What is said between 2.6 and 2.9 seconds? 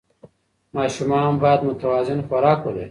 ولري.